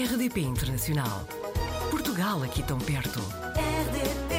[0.00, 1.26] RDP Internacional.
[1.90, 3.20] Portugal aqui tão perto.
[3.52, 4.34] RDP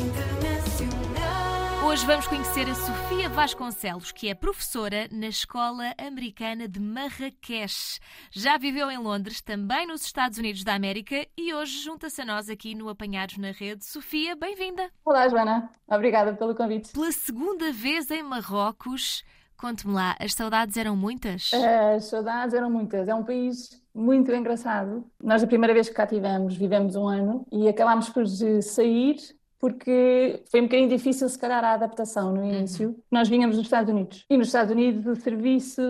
[0.00, 1.88] Internacional.
[1.88, 7.98] Hoje vamos conhecer a Sofia Vasconcelos, que é professora na Escola Americana de Marrakech.
[8.30, 12.48] Já viveu em Londres, também nos Estados Unidos da América e hoje junta-se a nós
[12.48, 13.84] aqui no Apanhados na Rede.
[13.84, 14.88] Sofia, bem-vinda!
[15.04, 15.68] Olá, Joana.
[15.88, 16.92] Obrigada pelo convite.
[16.92, 19.24] Pela segunda vez em Marrocos,
[19.56, 21.50] conte-me lá, as saudades eram muitas?
[21.52, 23.08] As saudades eram muitas.
[23.08, 25.04] É um país muito engraçado.
[25.22, 28.26] Nós, a primeira vez que cá tivemos, vivemos um ano e acabámos por
[28.62, 29.16] sair
[29.58, 32.94] porque foi um bocadinho difícil, se calhar, a adaptação no início.
[33.10, 35.82] Nós vínhamos dos Estados Unidos e nos Estados Unidos o serviço,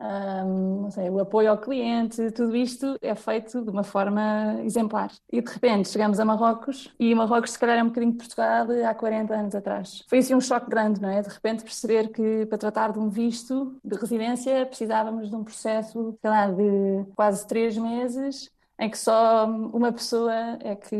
[0.00, 5.10] não sei, o apoio ao cliente, tudo isto é feito de uma forma exemplar.
[5.30, 8.66] E de repente chegamos a Marrocos e Marrocos, se calhar, é um bocadinho de Portugal
[8.88, 10.04] há 40 anos atrás.
[10.08, 11.22] Foi assim um choque grande, não é?
[11.22, 16.16] De repente perceber que para tratar de um visto de residência precisávamos de um processo,
[16.20, 20.96] sei lá, de quase três meses, em que só uma pessoa é que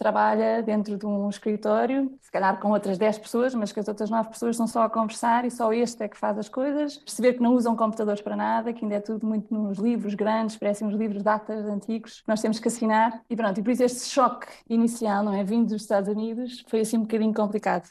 [0.00, 4.08] trabalha dentro de um escritório, se calhar com outras 10 pessoas, mas que as outras
[4.08, 6.96] 9 pessoas estão só a conversar e só este é que faz as coisas.
[6.96, 10.56] Perceber que não usam computadores para nada, que ainda é tudo muito nos livros grandes,
[10.56, 13.20] parecem uns livros datas antigos, que nós temos que assinar.
[13.28, 15.44] E pronto, e por isso este choque inicial, não é?
[15.44, 17.86] Vindo dos Estados Unidos, foi assim um bocadinho complicado.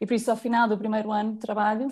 [0.00, 1.86] E por isso, ao final do primeiro ano de trabalho,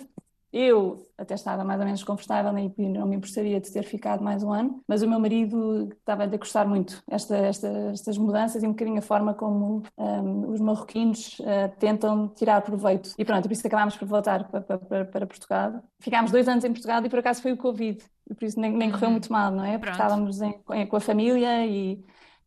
[0.53, 4.43] eu até estava mais ou menos confortável e não me importaria de ter ficado mais
[4.43, 8.67] um ano, mas o meu marido estava a gostar muito esta, esta, estas mudanças e
[8.67, 13.11] um bocadinho a forma como um, os marroquinos uh, tentam tirar proveito.
[13.17, 15.81] E pronto, por isso acabámos por voltar para, para, para, Portugal.
[15.99, 18.71] Ficámos dois anos em Portugal e por acaso foi o Covid, e por isso nem,
[18.71, 19.11] nem correu Uhum.
[19.11, 19.77] muito mal, não é?
[19.77, 19.93] Porque Pronto.
[19.93, 22.03] estávamos em- com a família e,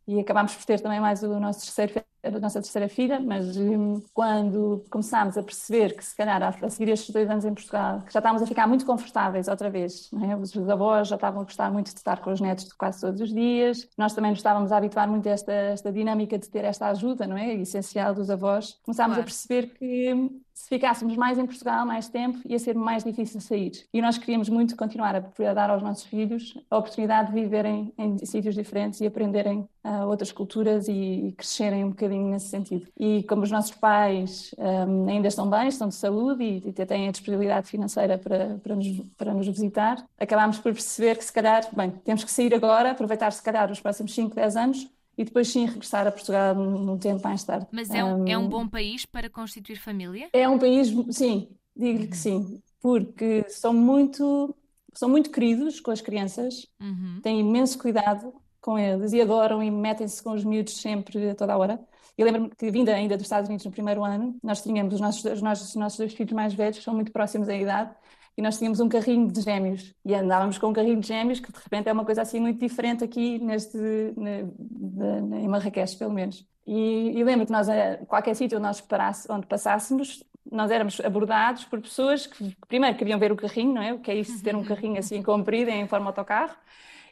[0.06, 4.02] e acabámos por ter também mais o nosso terceiro, a nossa terceira filha, mas hum,
[4.12, 8.12] quando começámos a perceber que se calhar a, seguir estes dois anos em Portugal, que
[8.12, 10.36] já estávamos a ficar muito confortáveis outra vez, é?
[10.36, 13.32] Os, avós já estavam a gostar muito de estar com os netos quase todos os
[13.32, 16.88] dias, nós também nos estávamos a habituar muito a esta, esta dinâmica de ter esta
[16.88, 17.54] ajuda, não é?
[17.54, 18.78] Essencial dos avós.
[18.84, 19.20] Começámos Claro.
[19.20, 23.40] a perceber que hum, se ficássemos mais em Portugal mais tempo, ia ser mais difícil
[23.40, 23.72] sair.
[23.92, 28.24] E nós queríamos muito continuar a, dar aos nossos filhos a oportunidade de viverem em
[28.24, 30.92] sítios diferentes e aprenderem ah, outras culturas e,
[31.28, 32.86] e crescerem um bocadinho nesse sentido.
[32.98, 37.08] E como os nossos pais ahm, ainda estão bem, estão de saúde e, e têm
[37.08, 38.86] a disponibilidade financeira para, para, nos,
[39.16, 43.30] para nos visitar, acabámos por perceber que se calhar, bem, temos que sair agora, aproveitar
[43.32, 47.22] se calhar os próximos 5, 10 anos e depois sim regressar a Portugal num tempo
[47.22, 47.66] mais tarde.
[47.70, 50.32] Mas é um, é um Ahm, bom país para constituir família?
[50.32, 54.54] é um país, sim, digo-lhe que sim, porque são muito,
[54.94, 57.22] são muito queridos com as crianças, Uhum.
[57.22, 58.32] têm imenso cuidado
[58.64, 61.78] com eles e adoram e metem-se com os miúdos sempre, a toda a hora.
[62.16, 65.22] Eu lembro-me que, vinda ainda dos Estados Unidos no primeiro ano, nós tínhamos os nossos,
[65.24, 67.90] os nossos, os nossos dois filhos mais velhos, que são muito próximos em idade,
[68.36, 69.94] e nós tínhamos um carrinho de gêmeos.
[70.04, 72.58] E andávamos com um carrinho de gêmeos, que de repente é uma coisa assim muito
[72.58, 73.76] diferente aqui neste,
[74.16, 76.46] na- na- em Marrakech, pelo menos.
[76.66, 81.00] E, e lembro que nós, a qualquer sítio onde nós parásse- onde passássemos, nós éramos
[81.00, 83.92] abordados por pessoas que primeiro queriam ver o carrinho, não é?
[83.92, 86.54] O que é isso de ter um carrinho assim comprido em forma de autocarro,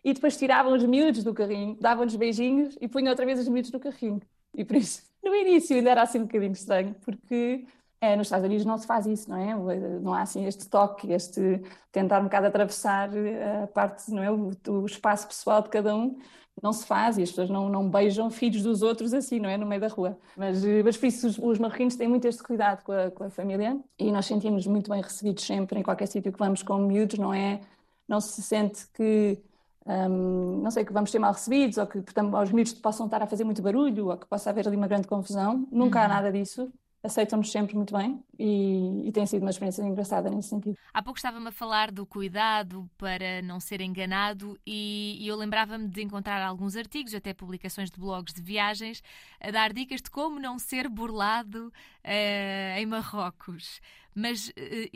[0.05, 3.71] e depois tiravam os miúdos do carrinho, davam-lhes beijinhos e punham outra vez os miúdos
[3.71, 4.21] no carrinho.
[4.57, 7.67] E por isso, no início ainda era assim um bocadinho estranho, porque
[8.03, 9.55] é, nos Estados Unidos não se faz isso, não é?
[10.01, 11.63] Não há assim este toque, este
[11.93, 14.31] tentar um bocado atravessar eh, a parte, não é?
[14.31, 16.19] O, o espaço pessoal de cada um.
[16.61, 19.57] Não se faz e as pessoas não, não beijam filhos dos outros assim, não é?
[19.57, 20.19] No meio da rua.
[20.37, 23.25] Mas, eh, mas por isso os, os marroquinos têm muito este cuidado com a, com
[23.25, 26.79] a família e nós sentimos muito bem recebidos sempre em qualquer sítio que vamos com
[26.79, 27.61] miúdos, não é?
[28.09, 29.41] Não se sente que
[29.87, 33.23] Hum, não sei, que vamos ser mal recebidos ou que portanto, os miúdos possam estar
[33.23, 35.67] a fazer muito barulho ou que possa haver ali uma grande confusão.
[35.73, 36.09] Nunca há Uhum.
[36.09, 36.73] nada disso.
[37.03, 40.79] Aceitam-nos sempre muito bem e, e tem sido uma experiência engraçada nesse sentido.
[40.95, 45.89] Há pouco estava-me a falar do cuidado para não ser enganado e, e eu lembrava-me
[45.89, 49.03] de encontrar alguns artigos, até publicações de blogs de viagens,
[49.41, 51.73] a dar dicas de como não ser burlado
[52.05, 53.81] eh, em Marrocos.
[54.15, 54.91] Mas eh,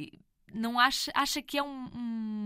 [0.57, 1.87] não acha, acha que é um-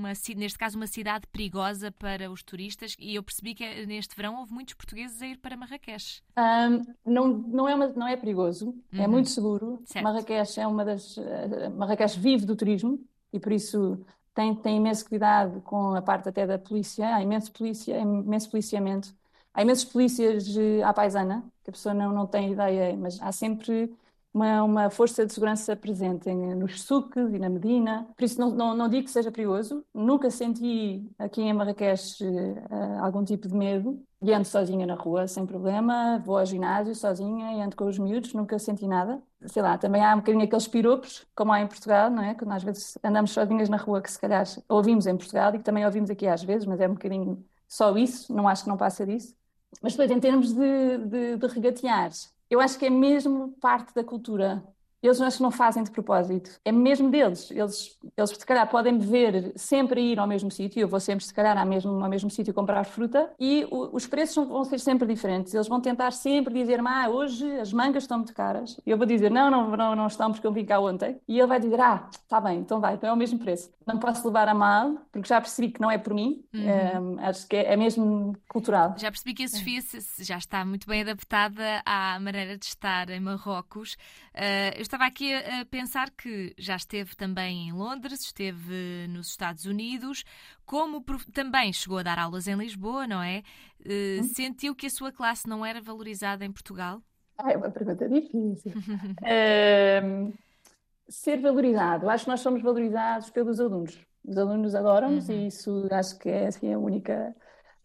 [0.00, 2.96] uma, neste caso uma cidade perigosa para os turistas?
[2.98, 6.22] E eu percebi que eh, neste verão houve muitos portugueses a ir para Marrakech.
[6.36, 9.10] Hum, não, não é uma- não é perigoso, é Uhum.
[9.12, 9.82] muito seguro.
[9.84, 10.04] Certo.
[10.04, 11.16] Marrakech é uma das.
[11.18, 12.98] eh, Marrakech vive do turismo
[13.32, 14.04] e por isso
[14.34, 17.14] tem, tem imenso cuidado com a parte até da polícia.
[17.16, 19.14] Há imenso polícia, imenso policiamento.
[19.52, 23.32] Há imensos polícias eh, à paisana, que a pessoa não, não tem ideia, mas há
[23.32, 23.92] sempre
[24.32, 28.06] uma, uma força de segurança presente nos souks e na Medina.
[28.16, 29.84] Por isso não, não, não digo que seja perigoso.
[29.92, 34.02] Nunca senti aqui em Marrakech eh, algum tipo de medo.
[34.22, 36.18] E ando sozinha na rua, sem problema.
[36.24, 39.22] Vou ao ginásio sozinha e ando com os miúdos, nunca senti nada.
[39.46, 42.34] Sei lá, também há um bocadinho aqueles piropos, como há em Portugal, não é?
[42.34, 45.64] Quando às vezes andamos sozinhas na rua, que se calhar ouvimos em Portugal e que
[45.64, 48.76] também ouvimos aqui às vezes, mas é um bocadinho só isso, não acho que não
[48.76, 49.34] passa disso.
[49.82, 52.10] Mas depois, em termos de, de, de regatear,
[52.50, 54.62] eu acho que é mesmo parte da cultura
[55.02, 56.50] eles acho que não fazem de propósito.
[56.64, 57.50] É mesmo deles.
[57.50, 60.80] Eles, eles se calhar, podem me ver sempre ir ao mesmo sítio.
[60.80, 64.06] Eu vou sempre, se calhar, ao mesmo, ao mesmo sítio comprar fruta e o, os
[64.06, 65.54] preços vão ser sempre diferentes.
[65.54, 68.78] Eles vão tentar sempre dizer-me, ah, hoje as mangas estão muito caras.
[68.86, 71.18] E eu vou dizer, não, não, não, não estão porque eu vim cá ontem.
[71.26, 73.70] E ele vai dizer, ah, está bem, então vai, então é o mesmo preço.
[73.86, 76.44] Não posso levar a mal, porque já percebi que não é por mim.
[76.54, 77.16] Uhum.
[77.16, 78.94] Um, acho que é, é, mesmo cultural.
[78.96, 79.80] Já percebi que a Sofia
[80.20, 83.94] já está muito bem adaptada à maneira de estar em Marrocos.
[84.34, 90.24] Uh, estava aqui a, pensar que já esteve também em Londres, esteve nos Estados Unidos,
[90.66, 93.44] como também chegou a dar aulas em Lisboa, não é?
[93.80, 97.00] Uh, sentiu que a sua classe não era valorizada em Portugal?
[97.38, 98.72] Ah, é uma pergunta difícil.
[98.72, 100.32] uh,
[101.08, 103.96] ser valorizado, acho que nós somos valorizados pelos alunos.
[104.24, 105.36] Os alunos adoram-nos uhum.
[105.36, 107.34] e isso acho que é assim, a única,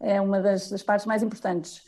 [0.00, 1.86] é uma das, das partes mais importantes.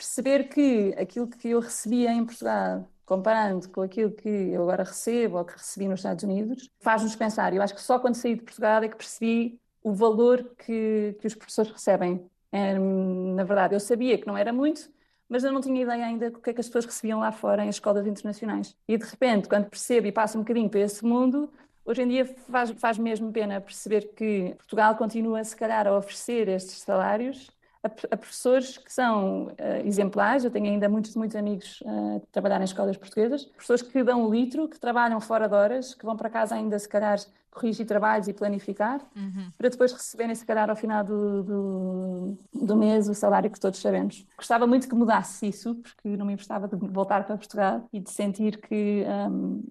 [0.00, 5.36] Perceber que aquilo que eu recebia em Portugal comparando com aquilo que eu agora recebo
[5.36, 7.52] ou que recebi nos Estados Unidos, faz-nos pensar.
[7.52, 11.26] Eu acho que só quando saí de Portugal é que percebi o valor que, que
[11.26, 12.24] os professores recebem.
[12.50, 14.90] É, na verdade, eu sabia que não era muito,
[15.28, 17.62] mas eu não tinha ideia ainda do que é que as pessoas recebiam lá fora
[17.62, 18.74] em escolas internacionais.
[18.88, 21.52] E de repente, quando percebo e passo um bocadinho para esse mundo,
[21.84, 26.48] hoje em dia faz, faz mesmo pena perceber que Portugal continua, se calhar, a oferecer
[26.48, 27.50] estes salários
[27.82, 30.44] a, a professores que são uh, exemplares.
[30.44, 34.26] Eu tenho ainda muitos, muitos amigos uh, a trabalhar em escolas portuguesas, professores que dão
[34.26, 37.18] um litro, que trabalham fora de horas, que vão para casa ainda, se calhar,
[37.50, 39.50] corrigir trabalhos e planificar, uhum.
[39.58, 43.80] para depois receberem, se calhar, ao final do, do, do, mês, o salário que todos
[43.80, 44.24] sabemos.
[44.36, 48.10] Gostava muito que mudasse isso, porque não me importava de voltar para Portugal e de
[48.10, 49.64] sentir que, um,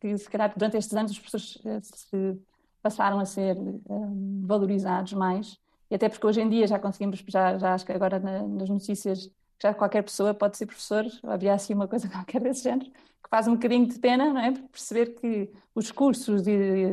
[0.00, 2.38] que se calhar, durante estes anos, os professores eh, se
[2.80, 5.58] passaram a ser um, valorizados mais
[5.90, 8.68] e até porque hoje em dia já conseguimos, já, já acho que agora na, nas
[8.68, 9.30] notícias,
[9.62, 13.48] já qualquer pessoa pode ser professor, havia assim uma coisa qualquer desse género, que faz
[13.48, 14.52] um bocadinho de pena, não é?
[14.52, 16.86] Perceber que os cursos de,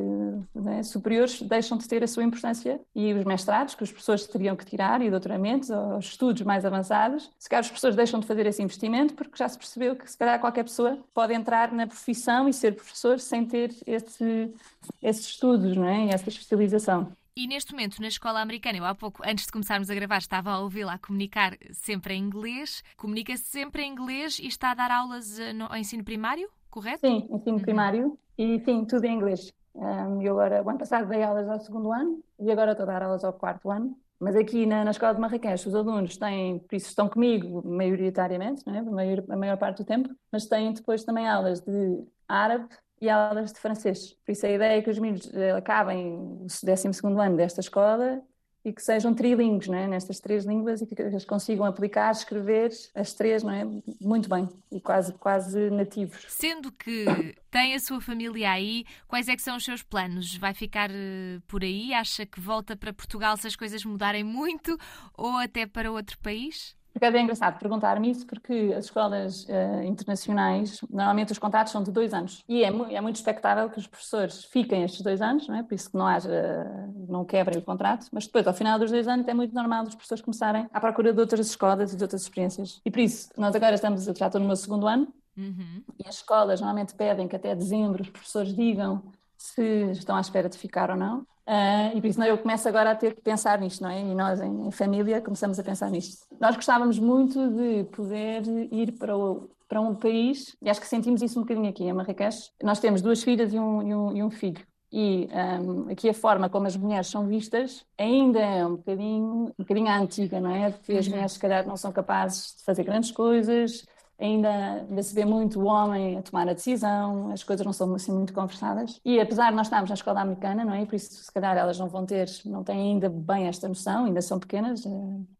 [0.77, 0.81] é?
[0.81, 4.65] superiores deixam de ter a sua importância e os mestrados que os professores teriam que
[4.65, 8.61] tirar e doutoramentos ou estudos mais avançados, se calhar os professores deixam de fazer esse
[8.63, 12.53] investimento porque já se percebeu que se calhar qualquer pessoa pode entrar na profissão e
[12.53, 14.53] ser professor sem ter esse,
[15.01, 16.05] esses estudos, não é?
[16.05, 17.11] E essa especialização.
[17.35, 20.51] E neste momento, na escola americana, eu há pouco, antes de começarmos a gravar, estava
[20.51, 22.83] a ouvi-la a comunicar sempre em inglês.
[22.97, 26.99] Comunica-se sempre em inglês e está a dar aulas eh, no, ao ensino primário, correto?
[26.99, 27.61] Sim, ensino uhum.
[27.61, 29.53] primário e sim, tudo em inglês.
[29.73, 32.87] Um, eu agora, o ano passado dei aulas ao segundo ano e agora estou a
[32.87, 33.97] dar aulas ao quarto ano.
[34.19, 38.61] Mas aqui na, na escola de Marrakech, os alunos têm, por isso estão comigo maioritariamente,
[38.67, 38.79] não é?
[38.79, 42.67] a, maior, a maior parte do tempo, mas têm depois também aulas de árabe,
[43.01, 44.13] e aulas de francês.
[44.25, 48.21] Por isso a ideia é que os meninos eh, acabem o 12 ano desta escola
[48.63, 49.87] e que sejam trilingues não é?
[49.87, 53.65] nestas três línguas e que eles consigam aplicar, escrever as três não é?
[53.99, 56.25] muito bem e quase, quase nativos.
[56.29, 57.05] Sendo que
[57.49, 60.37] tem a sua família aí, quais é que são os seus planos?
[60.37, 61.91] Vai ficar uh, por aí?
[61.93, 64.77] Acha que volta para Portugal se as coisas mudarem muito
[65.17, 66.79] ou até para outro país?
[66.93, 71.91] Porque é engraçado perguntar-me isso, porque as escolas uh, internacionais, normalmente os contratos são de
[71.91, 72.43] dois anos.
[72.47, 75.63] E é, é, muito expectável que os professores fiquem estes dois anos, não é?
[75.63, 76.65] por isso que não haja,
[77.07, 79.95] não quebrem o contrato, mas depois, ao final dos dois anos, é muito normal os
[79.95, 82.81] professores começarem à procura de outras escolas e de outras experiências.
[82.85, 85.83] E por isso, nós agora estamos, já estou no meu segundo ano, uhum.
[85.97, 89.01] e as escolas normalmente pedem que até dezembro os professores digam
[89.37, 91.25] se estão à espera de ficar ou não.
[91.47, 93.99] Uh, e por isso não, eu começo agora a ter que pensar nisto, não é?
[93.99, 96.25] E nós, em, em, família, começamos a pensar nisto.
[96.39, 101.21] Nós gostávamos muito de poder ir para, o, para um país, e acho que sentimos
[101.21, 102.51] isso um bocadinho aqui em Marrakech.
[102.61, 104.65] Nós temos duas filhas e um, e um, e um filho.
[104.93, 105.29] E
[105.61, 109.89] um, aqui a forma como as mulheres são vistas ainda é um bocadinho, um bocadinho
[109.89, 110.71] antiga, não é?
[110.71, 111.11] Porque as uhum.
[111.11, 113.85] mulheres, se calhar, não são capazes de fazer grandes coisas,
[114.21, 118.11] ainda, se vê muito o homem a tomar a decisão, as coisas não são assim
[118.11, 118.99] muito conversadas.
[119.03, 120.85] E apesar de nós estarmos na escola americana, não é?
[120.85, 124.21] Por isso, se calhar, elas não vão ter, não têm ainda bem esta noção, ainda
[124.21, 124.85] são pequenas.
[124.85, 124.89] Eh,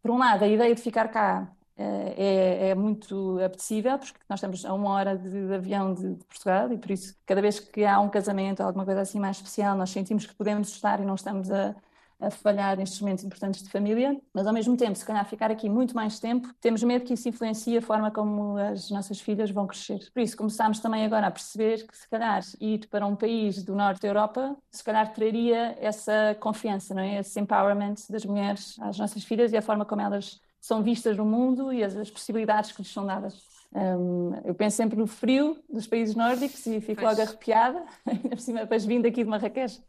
[0.02, 4.40] por um lado, a ideia de ficar cá eh, é, é, muito apetecível, porque nós
[4.40, 7.60] estamos a uma hora de, de avião de, de, Portugal e por isso, cada vez
[7.60, 11.00] que há um casamento ou alguma coisa assim mais especial, nós sentimos que podemos estar
[11.00, 11.76] e não estamos a,
[12.22, 15.68] a falhar nestes momentos importantes de família, mas ao mesmo tempo, se calhar ficar aqui
[15.68, 19.66] muito mais tempo, temos medo que isso influencie a forma como as nossas filhas vão
[19.66, 20.00] crescer.
[20.14, 23.76] Por isso, começámos também agora a perceber que se calhar ir para um país do
[23.76, 27.20] norte da Europa, se calhar traria essa confiança, não é?
[27.20, 31.26] Esse empowerment das mulheres às nossas filhas e a forma como elas são vistas no
[31.26, 33.42] mundo e as, as possibilidades que lhes são dadas.
[33.74, 37.18] Um, eu penso sempre no frio dos países nórdicos e fico pois.
[37.18, 39.82] logo arrepiada, ainda por cima, depois vindo aqui de Marrakech,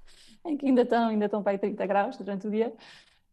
[0.45, 2.73] em que ainda estão, ainda estão para aí 30 graus durante o dia.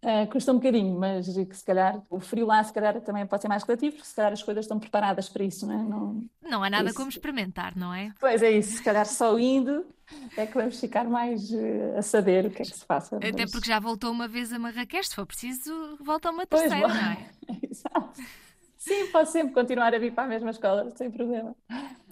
[0.01, 3.42] Uh, custa um bocadinho, mas que se calhar o frio lá se calhar também pode
[3.42, 5.84] ser mais relativo, porque se calhar as coisas estão preparadas para isso, não é?
[5.84, 6.96] Não, não há nada isso.
[6.96, 8.13] como experimentar, não é?
[8.18, 9.86] Pois é isso, se calhar só indo
[10.38, 13.18] é que vamos ficar mais uh, a saber o que é que se passa.
[13.18, 13.51] Até mas...
[13.51, 17.12] porque já voltou uma vez a Marrakech, se for preciso, volta uma terceira, pois, não
[17.12, 17.30] é?
[17.70, 18.22] Exato.
[18.78, 21.54] Sim, posso sempre continuar a vir para a mesma escola, sem problema.